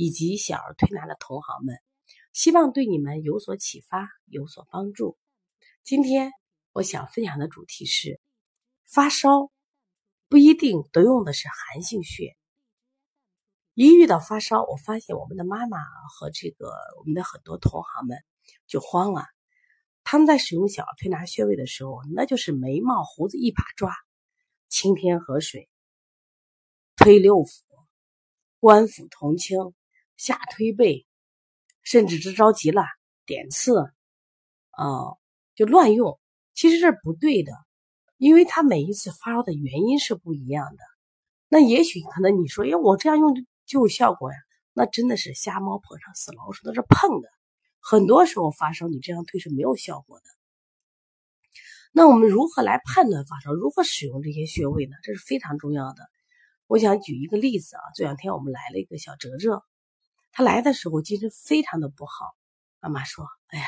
[0.00, 1.76] 以及小儿推拿的同行们，
[2.32, 5.18] 希望对你们有所启发，有所帮助。
[5.82, 6.32] 今天
[6.72, 8.18] 我想分享的主题是：
[8.86, 9.50] 发烧
[10.26, 12.34] 不一定都用的是寒性穴。
[13.74, 15.76] 一遇到发烧，我发现我们的妈妈
[16.08, 18.16] 和这个我们的很多同行们
[18.66, 19.26] 就慌了。
[20.02, 23.94] 他们在使用小儿推拿穴位的时候，那就是眉毛胡子一把抓，
[24.70, 25.68] 清天河水，
[26.96, 27.64] 推六腑，
[28.60, 29.74] 关腹同清。
[30.20, 31.06] 下推背，
[31.82, 32.82] 甚至是着急了
[33.24, 33.78] 点刺，
[34.68, 35.16] 啊，
[35.54, 36.20] 就乱用。
[36.52, 37.52] 其实是不对的，
[38.18, 40.82] 因为他每一次发烧的原因是不一样的。
[41.48, 44.36] 那也许可能你说，哎，我这样用就有效果呀？
[44.74, 47.28] 那真的是瞎猫碰上死老鼠，那是碰的。
[47.80, 50.24] 很多时候发烧，你这样推是没有效果的。
[51.92, 53.54] 那我们如何来判断发烧？
[53.54, 54.96] 如何使用这些穴位呢？
[55.02, 56.10] 这是非常重要的。
[56.66, 59.64] 我想举一个例子啊，这两天我们来了一个小哲哲。
[60.32, 62.34] 他来的时候精神非常的不好，
[62.80, 63.66] 妈妈说：“哎呀，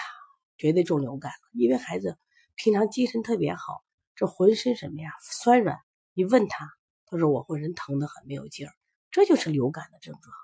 [0.56, 2.18] 绝对中流感了。”因为孩子
[2.54, 3.82] 平常精神特别好，
[4.14, 5.78] 这浑身什么呀酸软。
[6.14, 6.68] 一问他，
[7.06, 8.72] 他说：“我浑身疼得很，没有劲儿。”
[9.10, 10.34] 这就是流感的症状。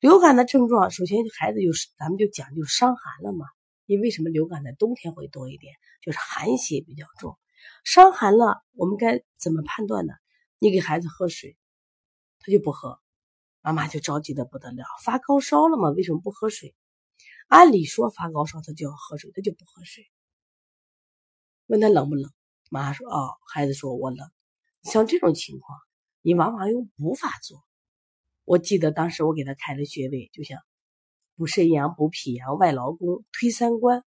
[0.00, 3.46] 流感的症状，首先孩子就是，咱们就讲究伤寒了嘛。
[3.86, 4.30] 因为什么？
[4.30, 7.38] 流感在冬天会多一点，就是寒邪比较重。
[7.84, 10.14] 伤寒了，我们该怎么判断呢？
[10.58, 11.56] 你给孩子喝水，
[12.40, 13.00] 他就不喝。
[13.66, 15.90] 妈妈就着急的不得了，发高烧了吗？
[15.90, 16.76] 为什么不喝水？
[17.48, 20.06] 按理说发高烧他就要喝水，他就不喝水。
[21.66, 22.30] 问他冷不冷？
[22.70, 24.30] 妈说哦，孩子说我冷。
[24.84, 25.80] 像这种情况，
[26.22, 27.60] 你往往用补法做。
[28.44, 30.60] 我记得当时我给他开的穴位，就像
[31.34, 34.04] 补肾阳、补脾阳、外劳宫、推三关、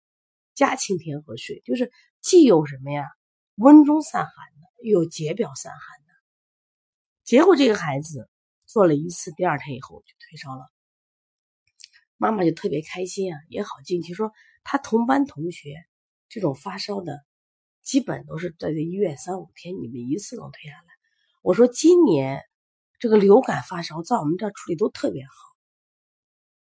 [0.54, 1.92] 加清天河水，就是
[2.22, 3.08] 既有什么呀
[3.56, 6.14] 温中散寒的，又有解表散寒的。
[7.24, 8.30] 结果这个孩子。
[8.78, 10.70] 做了一次，第二天以后就退烧了，
[12.16, 14.32] 妈妈就特别开心啊，也好进去，说
[14.64, 15.74] 他同班同学
[16.30, 17.26] 这种发烧的，
[17.82, 20.86] 基本都是在这医院三五天，你们一次能退下来。
[21.42, 22.44] 我说今年
[23.00, 25.32] 这个流感发烧在我们这儿处理都特别好。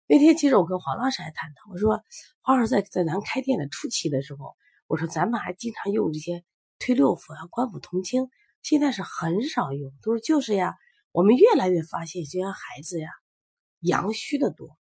[0.08, 2.02] 那天其实我跟黄老师还探讨，我说
[2.42, 4.56] 黄老师在在咱开店的初期的时候，
[4.88, 6.44] 我说咱们还经常用这些
[6.80, 8.32] 推六腑啊、关腹同清，
[8.64, 10.76] 现在是很少用，都是就是呀。
[11.12, 13.10] 我们越来越发现，这些孩子呀，
[13.80, 14.78] 阳虚的多，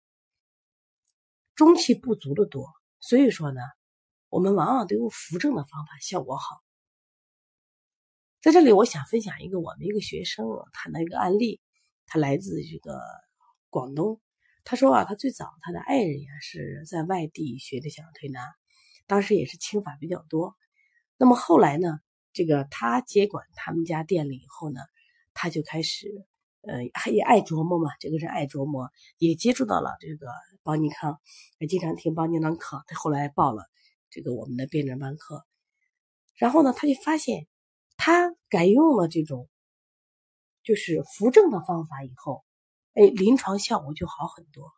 [1.54, 2.66] 中气不足的多。
[3.02, 3.60] 所以说呢，
[4.30, 6.64] 我们往往都用扶正的方法，效果好。
[8.42, 11.60] 在这里，我想分享一个我们一个学生谈的一个案例。
[12.06, 13.02] 他来自这个
[13.70, 14.22] 广东，
[14.64, 18.40] 他说啊，他最早他的爱人呀是在外地学的小儿推拿，
[19.08, 20.56] 当时也是清法比较多。
[21.18, 22.00] 那么后来呢，
[22.32, 24.80] 这个他接管他们家店里以后呢。
[25.34, 26.08] 他就开始，
[26.62, 30.28] 呃，也爱琢磨嘛，这个人爱琢磨，也接触到了这个
[30.64, 31.20] 邦尼康，
[31.60, 32.84] 也经常听邦尼康课。
[32.88, 33.66] 他后来报了
[34.10, 35.46] 这个我们的辩证班课，
[36.36, 37.48] 然后呢，他就发现
[37.98, 39.50] 他改用了这种
[40.64, 42.46] 就是扶正的方法以后，
[42.94, 44.72] 哎，临床效果就好很多。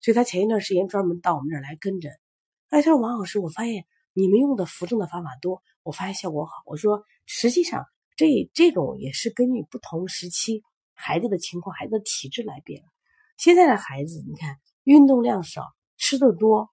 [0.00, 2.12] 所以他前一段时间专门到我们这儿来跟诊。
[2.68, 6.52] 哎，他说王老师，我发现你们用的扶正的方法多，我发现效果好。
[6.66, 7.86] 我说实际上。
[8.16, 10.62] 这这种也是根据不同时期
[10.94, 12.82] 孩子的情况、孩子的体质来变。
[13.36, 15.62] 现在的孩子，你看运动量少，
[15.98, 16.70] 吃的多，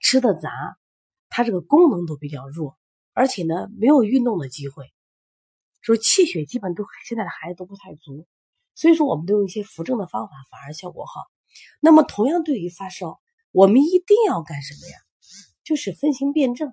[0.00, 0.78] 吃的杂，
[1.28, 2.78] 他这个功能都比较弱，
[3.12, 4.92] 而且呢没有运动的机会，
[5.80, 8.28] 说气血基本都现在的孩子都不太足，
[8.76, 11.24] 所以说我们都用一些扶正的方法，反而效果好。
[11.80, 13.20] 那么同样对于发烧，
[13.50, 14.96] 我们一定要干什么呀？
[15.64, 16.72] 就是分型辩证。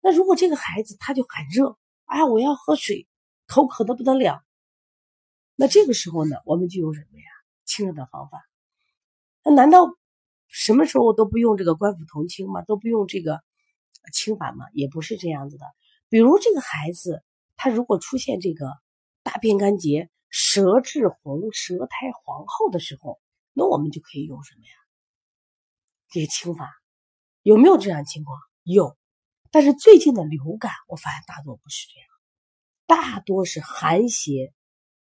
[0.00, 1.78] 那如果这个孩子他就很热。
[2.06, 3.06] 哎，我要喝水，
[3.46, 4.42] 口渴的不得了。
[5.54, 7.24] 那这个时候呢，我们就用什么呀？
[7.64, 8.42] 清热的方法。
[9.42, 9.96] 那难道
[10.48, 12.62] 什么时候都不用这个关府同清吗？
[12.62, 13.42] 都不用这个
[14.12, 14.66] 清法吗？
[14.72, 15.66] 也不是这样子的。
[16.08, 17.22] 比如这个孩子，
[17.56, 18.70] 他如果出现这个
[19.22, 23.20] 大便干结、舌质红、舌苔黄厚的时候，
[23.52, 24.70] 那我们就可以用什么呀？
[26.10, 26.70] 这个清法
[27.42, 28.38] 有没有这样情况？
[28.62, 28.96] 有。
[29.56, 32.06] 但是最近的流感，我发现大多不是这样，
[32.84, 34.52] 大多是寒邪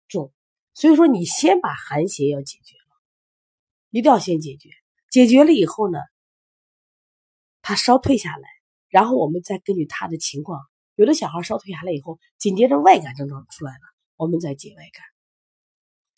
[0.07, 0.33] 重，
[0.73, 2.95] 所以说你先把寒邪要解决了，
[3.91, 4.71] 一定要先解决。
[5.11, 5.99] 解决了以后呢，
[7.61, 8.49] 他烧退下来，
[8.87, 10.59] 然后我们再根据他的情况，
[10.95, 13.81] 有的小孩烧退下来以后，紧接着外感症状出来了，
[14.15, 15.05] 我们再解外感。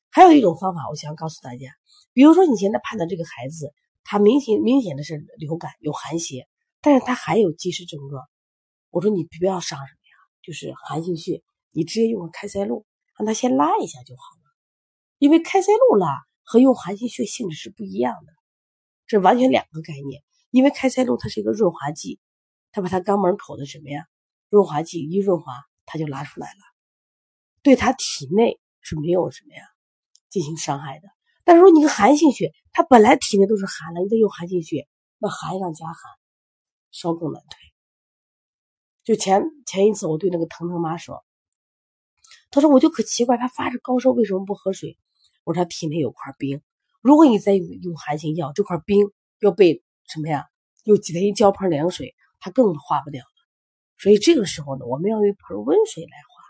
[0.10, 1.68] 还有一种方法，我想告诉大家，
[2.14, 3.74] 比如说你现在判断这个孩子，
[4.06, 6.48] 他明显明显的是流感有寒邪，
[6.82, 8.28] 但是他还有积食症状，
[8.90, 12.86] 我说你不要上什么呀，就是寒性穴，你直接用个开塞露，
[13.18, 14.52] 让他先拉一下就好了，
[15.20, 16.08] 因为开塞露拉
[16.44, 18.34] 和用寒性穴性质是不一样的。
[19.06, 22.20] 这完全两个概念，因为开塞露它是一个润滑剂，
[22.72, 24.06] 它把它肛门口的什么呀？
[24.50, 25.54] 润滑剂一润滑，
[25.86, 26.60] 它就拉出来了，
[27.62, 29.64] 对他体内是没有什么呀
[30.30, 31.08] 进行伤害的。
[31.44, 34.88] 但是说你个寒性血，它本来体内都是寒了，你再用寒性血，
[35.20, 35.96] 那寒上加寒，
[36.92, 37.58] 烧更难退。
[39.04, 41.26] 就前前一次我对那个腾腾妈说，
[42.52, 44.98] 他说我就可奇怪，他发着高烧为什么不喝水？
[45.44, 46.62] 我说他体内有块冰。
[47.02, 50.46] 如果你再用用寒性药，这块冰要被什么呀？
[50.84, 53.32] 又挤在一浇盆凉水，它更化不掉了。
[53.98, 56.44] 所以这个时候呢，我们要用一盆温水来化。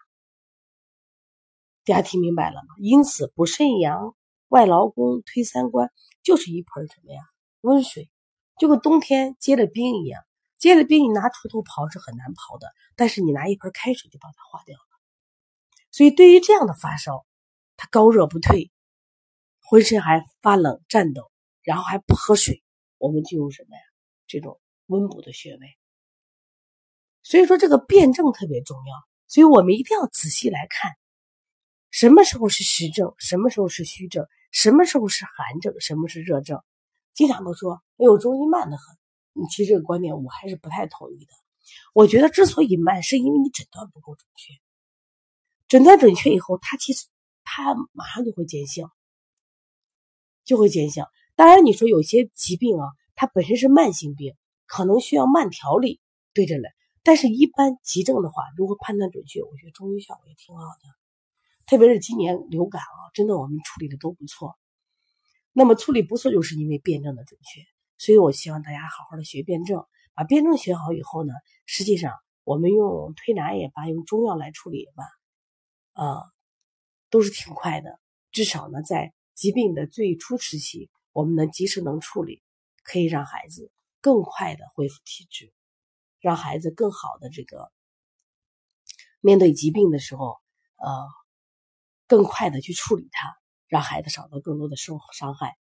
[1.83, 2.75] 大家听明白了吗？
[2.79, 4.15] 因此补肾阳、
[4.49, 5.89] 外劳宫、推三关，
[6.21, 7.21] 就是一盆什么呀？
[7.61, 8.09] 温水，
[8.57, 10.21] 就跟冬天结了冰一样。
[10.61, 14.85] 结了冰，你拿锄头刨是很难刨的，但是你拿一盆开水就把它化掉了。
[15.89, 17.25] 所以对于这样的发烧，
[17.77, 18.71] 它高热不退。
[19.59, 21.31] 浑身还发冷、颤抖，
[21.63, 22.61] 然后还不喝水，
[22.99, 23.81] 我们就用什么呀？
[24.27, 25.77] 这种温补的穴位。
[27.23, 28.93] 所以说这个辩证特别重要，
[29.27, 30.91] 所以我们一定要仔细来看，
[31.89, 36.61] 什么时候是实症，什么时候是虚症，什么时候是寒症，什么是热症。
[37.13, 39.00] 经常都说，哎呦，中医慢得很。
[39.33, 41.31] 你其实这个观点我还是不太同意的。
[41.93, 44.53] 我觉得之所以慢，是因为你诊断不够准确。
[45.67, 47.07] 诊断准确以后，它其实
[47.43, 48.91] 它马上就会见效。
[50.43, 51.07] 就会见效。
[51.35, 54.35] 当然，你说有些疾病啊，它本身是慢性病，
[54.65, 56.01] 可能需要慢调理
[56.33, 56.71] 对着来。
[57.03, 60.89] 但是，一般急症的话，如果判断准确，我觉得中医效果也挺好的。
[61.67, 64.57] 特别是今年流感啊，真的我们处理的都不错。
[65.53, 67.61] 那么处理不错，就是因为辩证的准确。
[68.01, 71.31] 所以我希望大家好好的学辩证，把辩证学好以后呢，
[71.67, 75.03] 实际上我们用推拿也罢，用中药来处理也罢，
[76.03, 76.23] 啊，
[77.11, 77.99] 都是挺快的。
[78.31, 82.41] 至少呢，在疾病的最初时期，我们能及时能处理，
[82.83, 83.71] 可以让孩子
[84.01, 85.53] 更快的恢复体质，
[86.19, 87.71] 让孩子更好的这个
[89.19, 90.39] 面对疾病的时候，
[90.77, 91.07] 呃，
[92.07, 93.31] 更快的去处理它，
[93.67, 95.55] 让孩子少得更多的受伤害。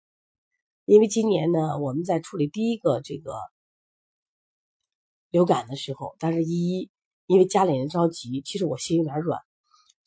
[0.89, 3.31] 因为今年呢，我们在处理第一个这个
[5.30, 6.89] 流感的时候，但是一
[7.27, 9.39] 因为家里人着急，其实我心有点软，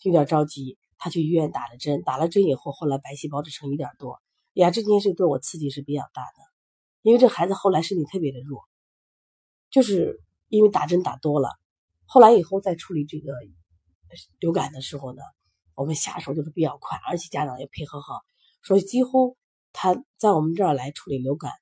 [0.03, 0.77] 有点着急。
[0.99, 4.21] 他去医院打了针，打了针以后，后来白细胞只剩一点多。
[4.55, 6.39] 呀，这件事对我刺激是比较大的，
[7.03, 8.65] 因为这孩子后来身体特别的弱，
[9.71, 11.49] 就是因为打针打多了。
[12.07, 13.33] 后来以后在处理这个
[14.41, 15.23] 流感的时候呢，
[15.77, 18.23] 我们下手就是比较快，而且家长也配合好，
[18.65, 19.37] 所以几乎
[19.73, 21.53] 他在我们这儿来处理流感，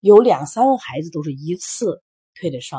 [0.00, 2.02] 有两三个孩子都是一次
[2.34, 2.78] 退的烧，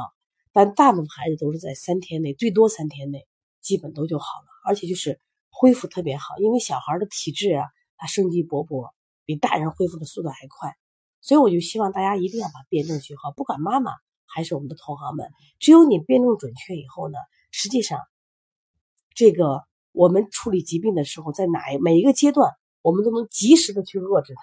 [0.52, 3.28] 但大部分孩子都是在三天内，最多三天内
[3.62, 5.20] 基本都就好了，而且就是。
[5.52, 7.66] 恢复特别好，因为小孩的体质啊，
[7.98, 8.92] 他生机勃勃，
[9.26, 10.74] 比大人恢复的速度还快，
[11.22, 13.92] 所以我就希望大家一定要把辩证学好，不管妈妈
[14.26, 15.28] 还是我们的同行们，
[15.58, 17.18] 只有你辩证准确以后呢，
[17.52, 18.00] 实际上，
[19.16, 24.42] 这个我们处理疾病的时候，在哪每一个阶段，我们都能及时的去遏制它。